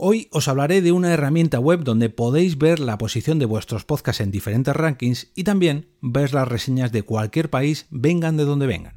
[0.00, 4.20] Hoy os hablaré de una herramienta web donde podéis ver la posición de vuestros podcasts
[4.20, 8.94] en diferentes rankings y también ver las reseñas de cualquier país, vengan de donde vengan.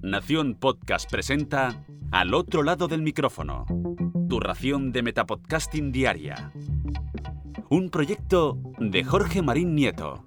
[0.00, 3.66] Nación Podcast presenta Al otro lado del micrófono,
[4.28, 6.52] tu ración de Metapodcasting Diaria.
[7.68, 10.24] Un proyecto de Jorge Marín Nieto.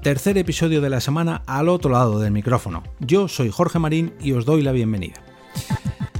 [0.00, 2.84] Tercer episodio de la semana al otro lado del micrófono.
[3.00, 5.25] Yo soy Jorge Marín y os doy la bienvenida.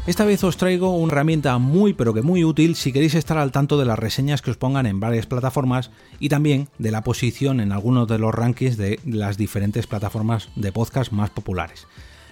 [0.07, 3.51] Esta vez os traigo una herramienta muy pero que muy útil si queréis estar al
[3.51, 5.91] tanto de las reseñas que os pongan en varias plataformas
[6.21, 10.71] y también de la posición en algunos de los rankings de las diferentes plataformas de
[10.71, 11.89] podcast más populares.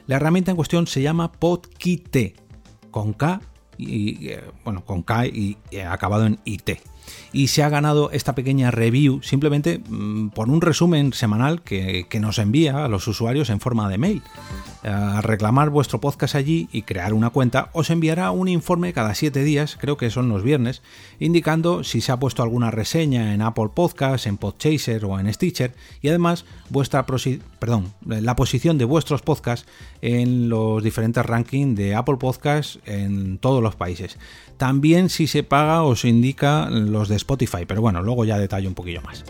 [0.07, 2.37] La herramienta en cuestión se llama Podkite,
[2.93, 3.41] con K
[3.77, 6.79] y eh, bueno, con K y acabado en IT
[7.33, 12.39] y se ha ganado esta pequeña review simplemente mm, por un resumen semanal que, nos
[12.39, 14.23] envía a los usuarios en forma de mail.
[14.85, 19.43] Al reclamar vuestro podcast allí y crear una cuenta, os enviará un informe cada 7
[19.43, 20.83] días, creo que son los viernes,
[21.19, 25.75] indicando si se ha puesto alguna reseña en Apple Podcasts, en Podchaser o en Stitcher
[26.03, 27.07] y además vuestra
[27.59, 29.67] perdón, la posición de vuestros podcasts
[30.03, 34.19] en los diferentes rankings de Apple Podcasts en todos los países.
[34.59, 38.75] También si se paga os indica los de Spotify, pero bueno, luego ya detallo un
[38.75, 39.25] poquillo más.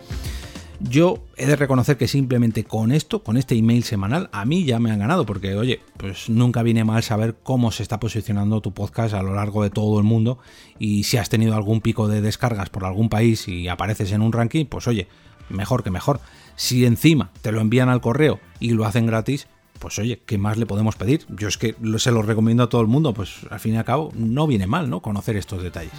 [0.80, 4.78] Yo he de reconocer que simplemente con esto, con este email semanal, a mí ya
[4.80, 8.72] me han ganado, porque oye, pues nunca viene mal saber cómo se está posicionando tu
[8.72, 10.38] podcast a lo largo de todo el mundo
[10.78, 14.32] y si has tenido algún pico de descargas por algún país y apareces en un
[14.32, 15.08] ranking, pues oye,
[15.48, 16.20] mejor que mejor.
[16.56, 20.56] Si encima te lo envían al correo y lo hacen gratis, pues oye, ¿qué más
[20.56, 21.26] le podemos pedir?
[21.28, 23.84] Yo es que se lo recomiendo a todo el mundo, pues al fin y al
[23.84, 25.00] cabo no viene mal, ¿no?
[25.00, 25.92] Conocer estos detalles.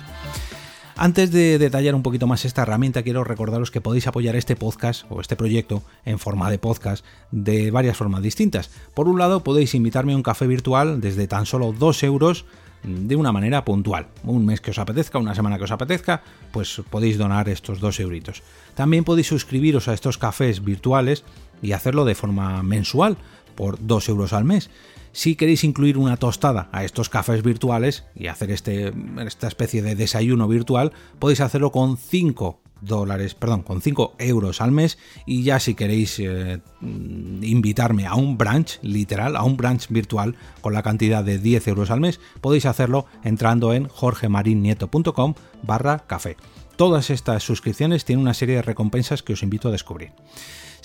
[0.97, 5.03] Antes de detallar un poquito más esta herramienta, quiero recordaros que podéis apoyar este podcast
[5.09, 8.71] o este proyecto en forma de podcast de varias formas distintas.
[8.93, 12.45] Por un lado, podéis invitarme a un café virtual desde tan solo 2 euros
[12.83, 14.07] de una manera puntual.
[14.23, 17.99] Un mes que os apetezca, una semana que os apetezca, pues podéis donar estos 2
[17.99, 18.41] euritos.
[18.73, 21.25] También podéis suscribiros a estos cafés virtuales
[21.61, 23.17] y hacerlo de forma mensual
[23.55, 24.69] por 2 euros al mes.
[25.11, 28.93] Si queréis incluir una tostada a estos cafés virtuales y hacer este,
[29.25, 34.71] esta especie de desayuno virtual, podéis hacerlo con 5 dólares, perdón, con 5 euros al
[34.71, 40.35] mes y ya si queréis eh, invitarme a un branch, literal, a un branch virtual
[40.61, 45.33] con la cantidad de 10 euros al mes, podéis hacerlo entrando en jorgemarinieto.com
[45.63, 46.37] barra café.
[46.75, 50.11] Todas estas suscripciones tienen una serie de recompensas que os invito a descubrir.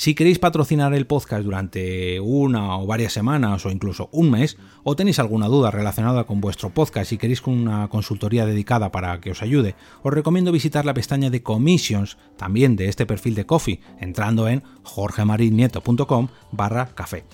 [0.01, 4.97] Si queréis patrocinar el podcast durante una o varias semanas o incluso un mes, o
[4.97, 9.43] tenéis alguna duda relacionada con vuestro podcast y queréis una consultoría dedicada para que os
[9.43, 14.49] ayude, os recomiendo visitar la pestaña de commissions también de este perfil de Coffee, entrando
[14.49, 17.25] en jorgemarinieto.com barra café.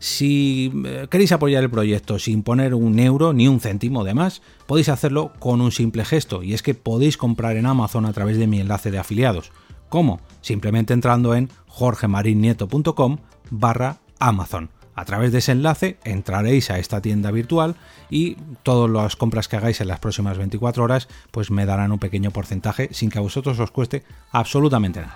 [0.00, 4.42] Si eh, queréis apoyar el proyecto sin poner un euro ni un céntimo de más,
[4.66, 8.38] podéis hacerlo con un simple gesto, y es que podéis comprar en Amazon a través
[8.38, 9.52] de mi enlace de afiliados.
[9.92, 10.20] ¿Cómo?
[10.40, 13.18] Simplemente entrando en jorgemarinieto.com
[13.50, 14.70] barra Amazon.
[14.94, 17.76] A través de ese enlace entraréis a esta tienda virtual
[18.08, 21.98] y todas las compras que hagáis en las próximas 24 horas pues me darán un
[21.98, 25.14] pequeño porcentaje sin que a vosotros os cueste absolutamente nada.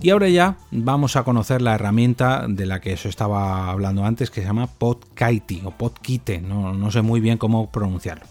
[0.00, 4.32] Y ahora ya vamos a conocer la herramienta de la que os estaba hablando antes
[4.32, 8.26] que se llama Podkite o Podkite, no, no sé muy bien cómo pronunciarlo.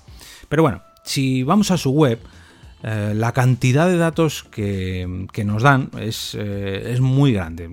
[0.49, 2.19] Pero bueno, si vamos a su web
[2.87, 7.67] eh, la cantidad de datos que, nos dan es, eh, es, muy grande.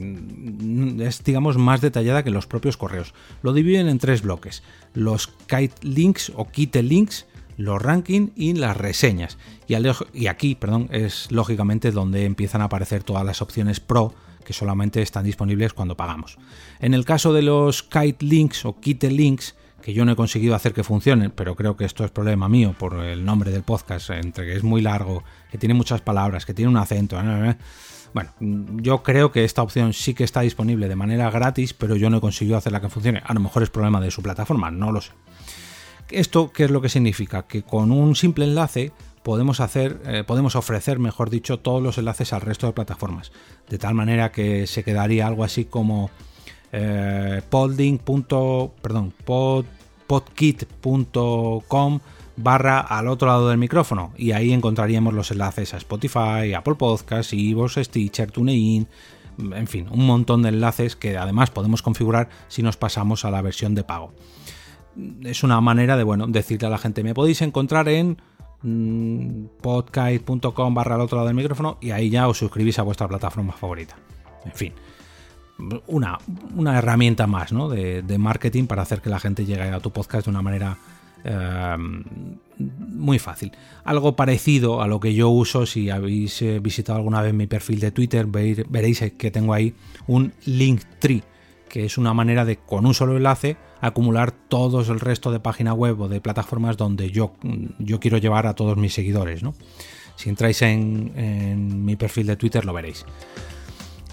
[1.07, 3.13] Es, digamos, más detallada que los propios correos.
[3.43, 4.63] Lo dividen en tres bloques.
[4.95, 7.27] Los kite links o kite links,
[7.59, 9.37] los rankings y las reseñas.
[9.69, 9.75] Y,
[10.15, 14.15] y aquí, perdón, es lógicamente donde empiezan a aparecer todas las opciones pro
[14.47, 16.39] que solamente están disponibles cuando pagamos.
[16.81, 20.55] En el caso de los kite links o kite links, que yo no he conseguido
[20.55, 24.11] hacer que funcione, pero creo que esto es problema mío por el nombre del podcast,
[24.11, 27.21] entre que es muy largo, que tiene muchas palabras, que tiene un acento.
[27.21, 27.57] ¿eh?
[28.15, 32.09] Bueno, yo creo que esta opción sí que está disponible de manera gratis, pero yo
[32.09, 33.23] no he conseguido hacerla que funcione.
[33.25, 35.13] A lo mejor es problema de su plataforma, no lo sé.
[36.11, 37.47] ¿Esto qué es lo que significa?
[37.47, 38.93] Que con un simple enlace
[39.23, 43.33] podemos hacer, eh, podemos ofrecer, mejor dicho, todos los enlaces al resto de plataformas.
[43.69, 46.11] De tal manera que se quedaría algo así como
[46.73, 49.13] eh, perdón,
[50.07, 52.01] podkit.com
[52.37, 57.33] barra al otro lado del micrófono y ahí encontraríamos los enlaces a Spotify, Apple Podcasts,
[57.35, 58.89] Evox, Stitcher, TuneIn,
[59.39, 63.43] en fin, un montón de enlaces que además podemos configurar si nos pasamos a la
[63.43, 64.13] versión de pago.
[65.23, 68.21] Es una manera de, bueno, decirle a la gente, me podéis encontrar en
[68.63, 73.09] mm, podcast.com barra al otro lado del micrófono y ahí ya os suscribís a vuestra
[73.09, 73.97] plataforma favorita.
[74.45, 74.75] En fin,
[75.87, 76.19] una,
[76.55, 80.31] una herramienta más de, marketing para hacer que la gente llegue a tu podcast de
[80.31, 80.77] una manera
[81.25, 82.05] em,
[82.59, 83.53] muy fácil.
[83.85, 87.81] Algo parecido a lo que yo uso, si habéis eh, visitado alguna vez mi perfil
[87.81, 89.75] de Twitter, veréis que tengo ahí
[90.07, 91.23] un link tree,
[91.69, 95.75] que es una manera de con un solo enlace acumular todo el resto de página
[95.75, 97.35] web o de plataformas donde yo,
[97.81, 99.43] yo quiero llevar a todos mis seguidores.
[99.43, 99.55] ¿no?
[100.17, 103.05] Si entráis en, mi perfil de Twitter lo veréis.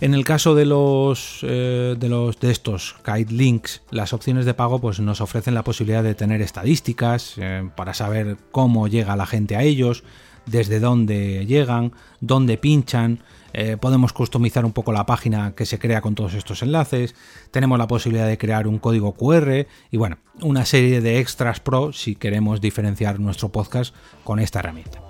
[0.01, 4.53] En el caso de los, eh, de los de estos guide links, las opciones de
[4.53, 9.25] pago pues nos ofrecen la posibilidad de tener estadísticas eh, para saber cómo llega la
[9.25, 10.05] gente a ellos,
[10.45, 11.91] desde dónde llegan,
[12.21, 13.19] dónde pinchan,
[13.51, 17.13] eh, podemos customizar un poco la página que se crea con todos estos enlaces,
[17.51, 21.91] tenemos la posibilidad de crear un código QR y bueno, una serie de extras pro
[21.91, 23.93] si queremos diferenciar nuestro podcast
[24.23, 25.01] con esta herramienta.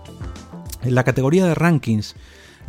[0.82, 2.16] En la categoría de rankings,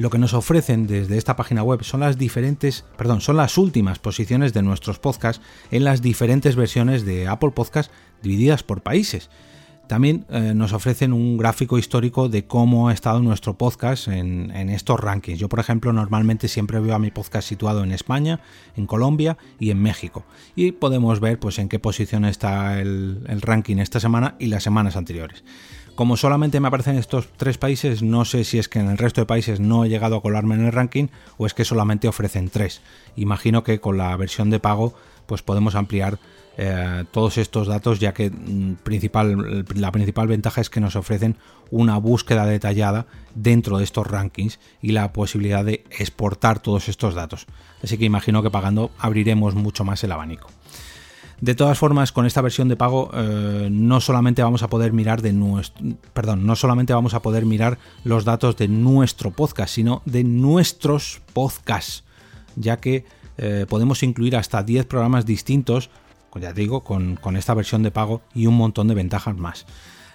[0.00, 3.98] lo que nos ofrecen desde esta página web son las diferentes, perdón, son las últimas
[3.98, 7.92] posiciones de nuestros podcasts en las diferentes versiones de Apple Podcast
[8.22, 9.28] divididas por países.
[9.90, 15.00] También eh, nos ofrecen un gráfico histórico de cómo ha estado nuestro podcast en, estos
[15.00, 15.36] rankings.
[15.36, 18.38] Yo, por ejemplo, normalmente siempre veo a mi podcast situado en España,
[18.76, 20.24] en Colombia y en México.
[20.54, 24.62] Y podemos ver pues, en qué posición está el, el ranking esta semana y las
[24.62, 25.42] semanas anteriores.
[25.96, 29.20] Como solamente me aparecen estos tres países, no sé si es que en el resto
[29.20, 32.48] de países no he llegado a colarme en el ranking o es que solamente ofrecen
[32.48, 32.80] tres.
[33.16, 34.94] Imagino que con la versión de pago
[35.30, 36.18] pues podemos ampliar
[36.58, 41.36] eh, todos estos datos, ya que mm, principal, la principal ventaja es que nos ofrecen
[41.70, 43.06] una búsqueda detallada
[43.36, 47.46] dentro de estos rankings y la posibilidad de exportar todos estos datos.
[47.80, 50.48] Así que imagino que pagando abriremos mucho más el abanico.
[51.40, 55.22] De todas formas, con esta versión de pago eh, no solamente vamos a poder mirar
[55.22, 60.02] de nuestro, perdón, no solamente vamos a poder mirar los datos de nuestro podcast, sino
[60.06, 62.02] de nuestros podcasts,
[62.56, 63.04] ya que
[63.40, 65.90] eh, podemos incluir hasta 10 programas distintos
[66.38, 69.66] ya digo, con, esta versión de pago y un montón de ventajas más.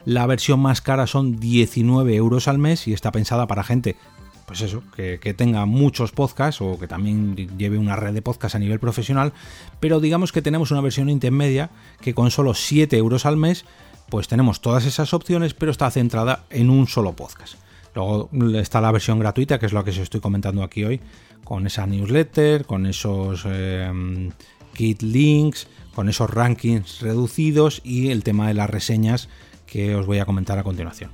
[0.06, 3.98] La versión más cara son 19 euros al mes y está pensada para gente,
[4.45, 8.60] pues eso, que, tenga muchos podcasts o que también lleve una red de podcasts a
[8.60, 9.33] nivel profesional,
[9.80, 13.66] pero digamos que tenemos una versión intermedia que con solo 7 euros al mes,
[14.10, 17.56] pues tenemos todas esas opciones, pero está centrada en un solo podcast.
[17.95, 21.00] Luego está la versión gratuita, que es lo que os estoy comentando aquí hoy,
[21.44, 24.30] con esa newsletter, con esos eh,
[24.74, 29.30] kit links, con esos rankings reducidos y el tema de las reseñas
[29.65, 31.12] que os voy a comentar a continuación.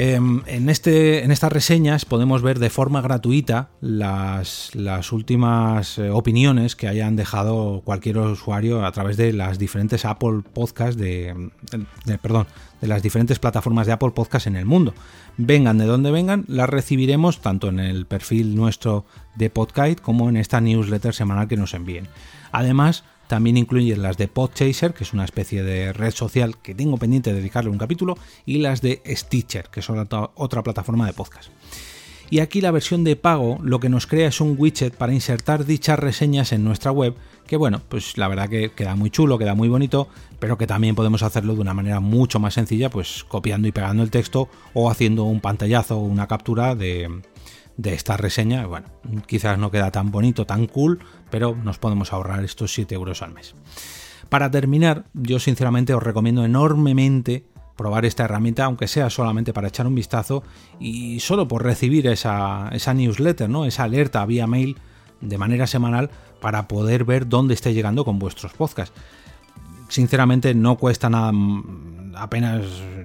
[0.00, 4.70] Em, en, este, en estas reseñas podemos ver de forma gratuita las,
[5.10, 10.96] últimas eh, opiniones que hayan dejado cualquier usuario a través de las diferentes Apple Podcasts
[10.96, 11.50] de,
[12.22, 12.46] perdón,
[12.80, 14.94] de las diferentes plataformas de Apple Podcasts en el mundo.
[15.36, 19.04] Vengan de donde vengan, las recibiremos tanto en el perfil nuestro
[19.34, 22.06] de Podcast como en esta newsletter semanal que nos envíen.
[22.52, 26.96] Además, también incluyen las de Podchaser, que es una especie de red social que tengo
[26.96, 28.16] pendiente de dedicarle un capítulo,
[28.46, 31.50] y las de Stitcher, que son otra plataforma de podcast.
[32.30, 35.64] Y aquí la versión de pago lo que nos crea es un widget para insertar
[35.64, 37.14] dichas reseñas en nuestra web,
[37.46, 40.08] que bueno, pues la verdad que queda muy chulo, queda muy bonito,
[40.38, 44.02] pero que también podemos hacerlo de una manera mucho más sencilla, pues copiando y pegando
[44.02, 47.08] el texto o haciendo un pantallazo o una captura de,
[47.78, 48.66] de esta reseña.
[48.66, 48.88] Bueno,
[49.26, 50.98] quizás no queda tan bonito, tan cool,
[51.30, 53.54] pero nos podemos ahorrar estos 7 euros al mes.
[54.28, 57.46] Para terminar, yo sinceramente os recomiendo enormemente
[57.76, 60.42] probar esta herramienta, aunque sea solamente para echar un vistazo
[60.80, 63.64] y solo por recibir esa, esa newsletter, ¿no?
[63.64, 64.76] esa alerta vía mail
[65.20, 66.10] de manera semanal
[66.40, 68.94] para poder ver dónde esté llegando con vuestros podcasts.
[69.88, 71.32] Sinceramente no cuesta nada
[72.14, 72.62] apenas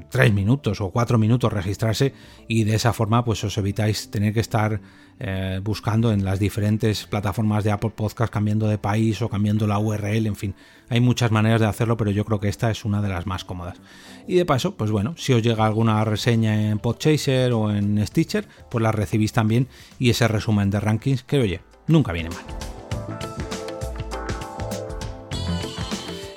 [0.10, 2.14] 3 minutos o 4 minutos registrarse
[2.48, 4.82] y de esa forma pues os evitáis tener que estar
[5.20, 9.80] eh, buscando en las diferentes plataformas de Apple Podcast cambiando de país o cambiando la
[9.80, 10.56] URL, en fin,
[10.90, 13.46] hay muchas maneras de hacerlo, pero yo creo que esta es una de las más
[13.46, 13.80] cómodas.
[14.28, 18.48] Y de paso, pues bueno, si os llega alguna reseña en Podchaser o en Stitcher,
[18.70, 19.68] pues la recibís también
[20.00, 22.73] y ese resumen de rankings que oye, nunca viene mal.